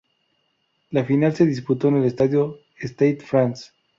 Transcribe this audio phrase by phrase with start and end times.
[0.89, 3.69] La final se disputó en el Estadio Stade France.